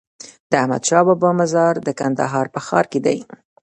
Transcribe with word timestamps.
د 0.49 0.51
احمدشاهبابا 0.61 1.29
مزار 1.39 1.73
د 1.87 1.89
کندهار 1.99 2.45
په 2.53 2.59
ښار 2.65 2.85
کی 2.91 2.99
دی 3.05 3.17